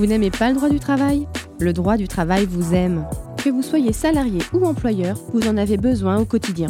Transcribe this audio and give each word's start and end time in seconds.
Vous 0.00 0.06
n'aimez 0.06 0.30
pas 0.30 0.48
le 0.48 0.54
droit 0.54 0.70
du 0.70 0.80
travail? 0.80 1.28
Le 1.58 1.74
droit 1.74 1.98
du 1.98 2.08
travail 2.08 2.46
vous 2.46 2.72
aime. 2.72 3.06
Que 3.36 3.50
vous 3.50 3.60
soyez 3.60 3.92
salarié 3.92 4.40
ou 4.54 4.64
employeur, 4.64 5.18
vous 5.34 5.46
en 5.46 5.58
avez 5.58 5.76
besoin 5.76 6.18
au 6.18 6.24
quotidien. 6.24 6.68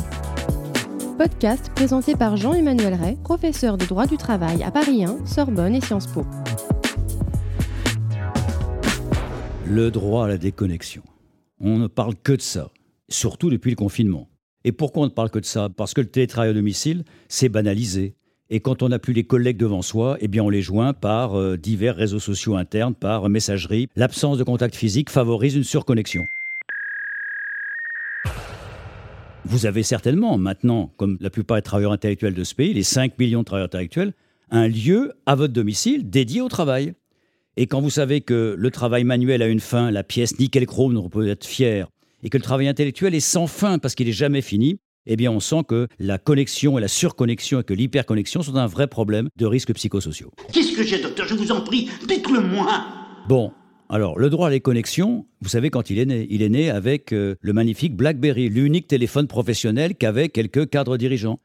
Podcast 1.17 1.71
présenté 1.77 2.17
par 2.17 2.37
Jean-Emmanuel 2.37 2.95
Ray, 2.95 3.17
professeur 3.23 3.79
de 3.79 3.85
droit 3.85 4.07
du 4.09 4.17
travail 4.17 4.65
à 4.65 4.73
Paris 4.73 5.05
1, 5.05 5.27
Sorbonne 5.27 5.77
et 5.77 5.81
Sciences 5.81 6.09
Po. 6.09 6.27
Le 9.65 9.93
droit 9.93 10.25
à 10.25 10.29
la 10.29 10.37
déconnexion. 10.37 11.03
On 11.61 11.79
ne 11.79 11.87
parle 11.87 12.17
que 12.17 12.33
de 12.33 12.43
ça, 12.43 12.73
surtout 13.09 13.49
depuis 13.49 13.71
le 13.71 13.77
confinement. 13.77 14.29
Et 14.65 14.73
pourquoi 14.73 15.05
on 15.05 15.07
ne 15.07 15.13
parle 15.13 15.31
que 15.31 15.39
de 15.39 15.45
ça? 15.45 15.69
Parce 15.69 15.95
que 15.95 16.01
le 16.01 16.11
télétravail 16.11 16.51
à 16.51 16.55
domicile, 16.55 17.05
c'est 17.29 17.49
banalisé. 17.49 18.17
Et 18.53 18.59
quand 18.59 18.83
on 18.83 18.89
n'a 18.89 18.99
plus 18.99 19.13
les 19.13 19.23
collègues 19.23 19.57
devant 19.57 19.81
soi, 19.81 20.19
eh 20.21 20.41
on 20.41 20.51
les 20.51 20.61
joint 20.61 20.93
par 20.93 21.39
euh, 21.39 21.57
divers 21.57 21.95
réseaux 21.95 22.19
sociaux 22.19 22.57
internes, 22.57 22.95
par 22.95 23.29
messagerie. 23.29 23.89
L'absence 23.95 24.39
de 24.39 24.43
contact 24.43 24.75
physique 24.75 25.09
favorise 25.09 25.55
une 25.55 25.63
surconnexion. 25.63 26.27
Vous 29.45 29.67
avez 29.67 29.85
certainement 29.85 30.37
maintenant, 30.37 30.93
comme 30.97 31.17
la 31.21 31.31
plupart 31.31 31.59
des 31.59 31.63
travailleurs 31.63 31.93
intellectuels 31.93 32.35
de 32.35 32.43
ce 32.43 32.57
pays, 32.57 32.75
les 32.75 32.83
5 32.83 33.17
millions 33.21 33.41
de 33.41 33.45
travailleurs 33.45 33.67
intellectuels, 33.67 34.15
un 34.51 34.67
lieu 34.67 35.13
à 35.27 35.37
votre 35.37 35.53
domicile 35.53 36.11
dédié 36.11 36.41
au 36.41 36.49
travail. 36.49 36.95
Et 37.57 37.69
quand 37.69 37.81
vous 37.81 37.91
savez 37.91 38.21
que 38.21 38.57
le 38.59 38.71
travail 38.73 39.05
manuel 39.05 39.43
a 39.43 39.47
une 39.47 39.61
fin, 39.61 39.93
la 39.93 40.03
pièce 40.03 40.39
nickel 40.41 40.67
chrome 40.67 40.97
on 40.97 41.09
peut 41.09 41.29
être 41.29 41.47
fier, 41.47 41.89
et 42.25 42.31
que 42.31 42.37
le 42.37 42.43
travail 42.43 42.67
intellectuel 42.67 43.15
est 43.15 43.21
sans 43.21 43.47
fin 43.47 43.79
parce 43.79 43.95
qu'il 43.95 44.09
n'est 44.09 44.13
jamais 44.13 44.43
fini, 44.43 44.81
eh 45.07 45.17
bien 45.17 45.31
on 45.31 45.41
sent 45.41 45.63
que 45.69 45.89
la 45.99 46.19
connexion 46.19 46.79
et 46.79 46.81
la 46.81 46.89
surconnexion 46.89 47.61
et 47.61 47.65
que 47.65 47.75
l'hyperconnexion 47.75 48.43
sont 48.43 48.57
un 48.57 48.67
vrai 48.67 48.87
problème 48.87 49.29
de 49.37 49.47
risques 49.47 49.75
psychosociaux. 49.75 50.33
Qu'est-ce 50.53 50.77
que 50.77 50.83
j'ai, 50.83 51.01
docteur? 51.01 51.27
Je 51.27 51.35
vous 51.35 51.53
en 51.53 51.61
prie, 51.61 51.89
dites-le-moi. 52.07 52.85
Bon, 53.29 53.53
alors, 53.89 54.19
le 54.21 54.31
droit 54.31 54.47
à 54.47 54.51
les 54.51 54.61
connexions, 54.61 55.27
vous 55.41 55.49
savez 55.49 55.69
quand 55.69 55.91
il 55.91 55.99
est 55.99 56.05
né 56.07 56.27
Il 56.31 56.43
est 56.43 56.49
né 56.49 56.71
avec 56.71 57.13
euh, 57.13 57.35
le 57.41 57.53
magnifique 57.53 57.97
BlackBerry, 57.97 58.49
l'unique 58.49 58.87
téléphone 58.87 59.27
professionnel 59.27 59.97
qu'avaient 59.97 60.29
quelques 60.29 60.71
cadres 60.71 60.97
dirigeants. 60.97 61.41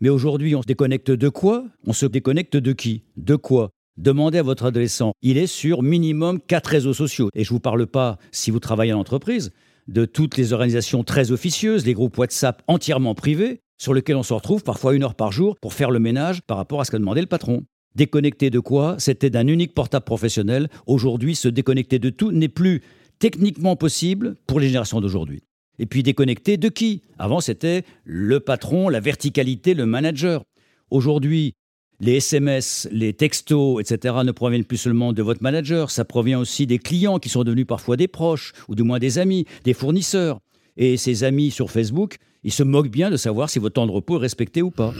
Mais 0.00 0.08
aujourd'hui, 0.08 0.56
on 0.56 0.62
se 0.62 0.66
déconnecte 0.66 1.12
de 1.12 1.28
quoi? 1.28 1.64
On 1.86 1.92
se 1.92 2.06
déconnecte 2.06 2.56
de 2.56 2.72
qui? 2.72 3.02
De 3.16 3.36
quoi? 3.36 3.70
Demandez 3.96 4.38
à 4.38 4.42
votre 4.42 4.64
adolescent. 4.64 5.12
Il 5.22 5.38
est 5.38 5.46
sur 5.46 5.82
minimum 5.82 6.40
quatre 6.40 6.68
réseaux 6.68 6.94
sociaux. 6.94 7.30
Et 7.34 7.44
je 7.44 7.50
ne 7.50 7.54
vous 7.54 7.60
parle 7.60 7.86
pas, 7.86 8.18
si 8.32 8.50
vous 8.50 8.60
travaillez 8.60 8.92
en 8.92 8.98
entreprise, 8.98 9.52
de 9.88 10.04
toutes 10.04 10.36
les 10.36 10.52
organisations 10.52 11.02
très 11.02 11.32
officieuses, 11.32 11.86
les 11.86 11.94
groupes 11.94 12.16
WhatsApp 12.18 12.62
entièrement 12.68 13.14
privés, 13.14 13.60
sur 13.78 13.94
lesquels 13.94 14.16
on 14.16 14.22
se 14.22 14.34
retrouve 14.34 14.62
parfois 14.62 14.94
une 14.94 15.02
heure 15.02 15.14
par 15.14 15.32
jour 15.32 15.56
pour 15.60 15.72
faire 15.72 15.90
le 15.90 15.98
ménage 15.98 16.42
par 16.42 16.56
rapport 16.56 16.80
à 16.80 16.84
ce 16.84 16.90
qu'a 16.90 16.98
demandé 16.98 17.20
le 17.20 17.26
patron. 17.26 17.64
Déconnecter 17.94 18.50
de 18.50 18.60
quoi? 18.60 18.96
C'était 18.98 19.30
d'un 19.30 19.46
unique 19.46 19.74
portable 19.74 20.04
professionnel. 20.04 20.68
Aujourd'hui, 20.86 21.34
se 21.34 21.48
déconnecter 21.48 21.98
de 21.98 22.10
tout 22.10 22.32
n'est 22.32 22.48
plus 22.48 22.82
techniquement 23.18 23.76
possible 23.76 24.36
pour 24.46 24.60
les 24.60 24.66
générations 24.66 25.00
d'aujourd'hui. 25.00 25.42
Et 25.78 25.86
puis 25.86 26.02
déconnecter 26.02 26.56
de 26.56 26.68
qui? 26.68 27.02
Avant, 27.18 27.40
c'était 27.40 27.84
le 28.04 28.40
patron, 28.40 28.88
la 28.88 29.00
verticalité, 29.00 29.74
le 29.74 29.86
manager. 29.86 30.42
Aujourd'hui, 30.90 31.54
les 32.00 32.16
SMS, 32.16 32.88
les 32.92 33.12
textos, 33.12 33.80
etc. 33.80 34.16
ne 34.24 34.30
proviennent 34.30 34.64
plus 34.64 34.76
seulement 34.76 35.12
de 35.12 35.22
votre 35.22 35.42
manager, 35.42 35.90
ça 35.90 36.04
provient 36.04 36.38
aussi 36.38 36.66
des 36.66 36.78
clients 36.78 37.18
qui 37.18 37.28
sont 37.28 37.42
devenus 37.42 37.66
parfois 37.66 37.96
des 37.96 38.08
proches, 38.08 38.52
ou 38.68 38.74
du 38.74 38.84
moins 38.84 38.98
des 38.98 39.18
amis, 39.18 39.46
des 39.64 39.74
fournisseurs. 39.74 40.38
Et 40.76 40.96
ces 40.96 41.24
amis 41.24 41.50
sur 41.50 41.70
Facebook, 41.70 42.18
ils 42.44 42.52
se 42.52 42.62
moquent 42.62 42.90
bien 42.90 43.10
de 43.10 43.16
savoir 43.16 43.50
si 43.50 43.58
votre 43.58 43.74
temps 43.74 43.86
de 43.86 43.92
repos 43.92 44.16
est 44.16 44.22
respecté 44.22 44.62
ou 44.62 44.70
pas. 44.70 44.94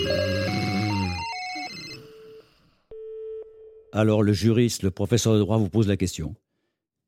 Alors 3.93 4.23
le 4.23 4.33
juriste, 4.33 4.83
le 4.83 4.91
professeur 4.91 5.35
de 5.35 5.39
droit 5.39 5.57
vous 5.57 5.69
pose 5.69 5.87
la 5.87 5.97
question. 5.97 6.35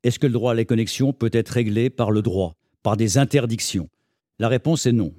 Est-ce 0.03 0.19
que 0.19 0.27
le 0.27 0.33
droit 0.33 0.53
à 0.53 0.55
la 0.55 0.65
connexion 0.65 1.13
peut 1.13 1.29
être 1.33 1.49
réglé 1.49 1.89
par 1.89 2.11
le 2.11 2.21
droit, 2.21 2.55
par 2.81 2.95
des 2.95 3.17
interdictions? 3.17 3.89
La 4.39 4.47
réponse 4.47 4.85
est 4.85 4.93
non. 4.93 5.13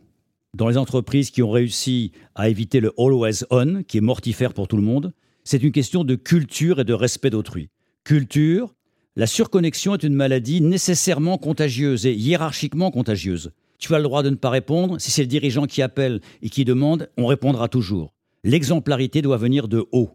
Dans 0.54 0.68
les 0.68 0.76
entreprises 0.76 1.30
qui 1.30 1.42
ont 1.42 1.50
réussi 1.50 2.12
à 2.34 2.50
éviter 2.50 2.80
le 2.80 2.92
always 2.98 3.42
on, 3.50 3.82
qui 3.84 3.96
est 3.96 4.02
mortifère 4.02 4.52
pour 4.52 4.68
tout 4.68 4.76
le 4.76 4.82
monde, 4.82 5.14
c'est 5.44 5.62
une 5.62 5.72
question 5.72 6.04
de 6.04 6.14
culture 6.14 6.78
et 6.78 6.84
de 6.84 6.92
respect 6.92 7.30
d'autrui. 7.30 7.70
Culture, 8.04 8.74
la 9.16 9.26
surconnexion 9.26 9.94
est 9.94 10.02
une 10.02 10.14
maladie 10.14 10.60
nécessairement 10.60 11.38
contagieuse 11.38 12.04
et 12.04 12.12
hiérarchiquement 12.12 12.90
contagieuse. 12.90 13.52
Tu 13.78 13.94
as 13.94 13.98
le 13.98 14.04
droit 14.04 14.22
de 14.22 14.28
ne 14.28 14.36
pas 14.36 14.50
répondre. 14.50 15.00
Si 15.00 15.10
c'est 15.10 15.22
le 15.22 15.28
dirigeant 15.28 15.64
qui 15.64 15.80
appelle 15.80 16.20
et 16.42 16.50
qui 16.50 16.66
demande, 16.66 17.08
on 17.16 17.26
répondra 17.26 17.68
toujours. 17.68 18.12
L'exemplarité 18.44 19.22
doit 19.22 19.38
venir 19.38 19.68
de 19.68 19.86
haut. 19.90 20.12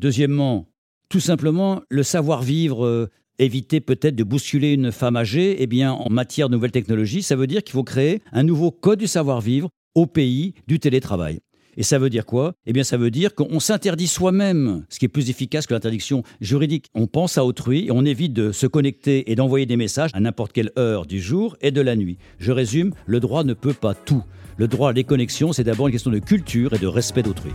Deuxièmement, 0.00 0.68
tout 1.10 1.20
simplement, 1.20 1.82
le 1.90 2.02
savoir-vivre, 2.02 2.86
euh, 2.86 3.10
éviter 3.40 3.80
peut-être 3.80 4.14
de 4.14 4.24
bousculer 4.24 4.72
une 4.72 4.92
femme 4.92 5.16
âgée, 5.16 5.56
eh 5.62 5.66
bien, 5.66 5.92
en 5.92 6.10
matière 6.10 6.48
de 6.48 6.54
nouvelles 6.54 6.70
technologies, 6.70 7.22
ça 7.22 7.36
veut 7.36 7.46
dire 7.46 7.62
qu'il 7.64 7.72
faut 7.72 7.84
créer 7.84 8.20
un 8.32 8.42
nouveau 8.42 8.70
code 8.70 8.98
du 8.98 9.06
savoir-vivre 9.06 9.70
au 9.94 10.06
pays 10.06 10.54
du 10.68 10.78
télétravail. 10.78 11.40
Et 11.76 11.82
ça 11.82 11.98
veut 11.98 12.10
dire 12.10 12.26
quoi? 12.26 12.52
Eh 12.66 12.72
bien, 12.72 12.84
ça 12.84 12.96
veut 12.96 13.10
dire 13.10 13.34
qu'on 13.34 13.60
s'interdit 13.60 14.08
soi-même, 14.08 14.84
ce 14.88 14.98
qui 14.98 15.06
est 15.06 15.08
plus 15.08 15.30
efficace 15.30 15.66
que 15.66 15.72
l'interdiction 15.72 16.22
juridique. 16.40 16.86
On 16.94 17.06
pense 17.06 17.38
à 17.38 17.44
autrui 17.44 17.86
et 17.86 17.90
on 17.90 18.04
évite 18.04 18.32
de 18.32 18.52
se 18.52 18.66
connecter 18.66 19.30
et 19.30 19.34
d'envoyer 19.34 19.66
des 19.66 19.76
messages 19.76 20.10
à 20.12 20.20
n'importe 20.20 20.52
quelle 20.52 20.72
heure 20.78 21.06
du 21.06 21.20
jour 21.20 21.56
et 21.60 21.70
de 21.70 21.80
la 21.80 21.96
nuit. 21.96 22.18
Je 22.38 22.52
résume, 22.52 22.92
le 23.06 23.20
droit 23.20 23.44
ne 23.44 23.54
peut 23.54 23.72
pas 23.72 23.94
tout. 23.94 24.24
Le 24.56 24.68
droit 24.68 24.90
à 24.90 24.92
les 24.92 25.04
connexions, 25.04 25.52
c'est 25.52 25.64
d'abord 25.64 25.86
une 25.86 25.92
question 25.92 26.10
de 26.10 26.18
culture 26.18 26.74
et 26.74 26.78
de 26.78 26.86
respect 26.86 27.22
d'autrui. 27.22 27.52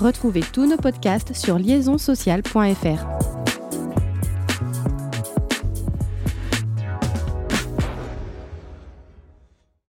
Retrouvez 0.00 0.42
tous 0.52 0.66
nos 0.66 0.78
podcasts 0.78 1.34
sur 1.34 1.58
liaisonsocial.fr. 1.58 3.33